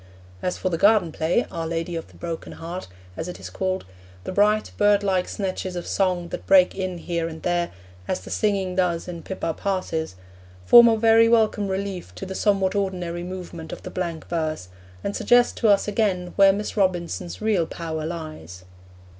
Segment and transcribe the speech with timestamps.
[0.41, 3.85] As for the garden play, Our Lady of the Broken Heart, as it is called,
[4.23, 7.69] the bright, birdlike snatches of song that break in here and there
[8.07, 10.15] as the singing does in Pippa Passes
[10.65, 14.69] form a very welcome relief to the somewhat ordinary movement of the blank verse,
[15.03, 18.63] and suggest to us again where Miss Robinson's real power lies.